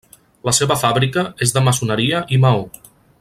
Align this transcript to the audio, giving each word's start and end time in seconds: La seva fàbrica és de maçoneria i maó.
La 0.47 0.53
seva 0.59 0.77
fàbrica 0.83 1.25
és 1.47 1.55
de 1.59 1.65
maçoneria 1.69 2.25
i 2.39 2.43
maó. 2.47 2.69